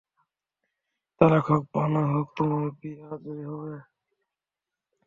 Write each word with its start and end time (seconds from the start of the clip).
তালাক 1.21 1.45
হোক 1.47 1.63
বা 1.73 1.83
না 1.93 2.01
হোক, 2.11 2.27
তোমার 2.37 2.65
বিয়ে 2.79 3.01
আজই 3.11 3.43
হবে। 3.49 3.75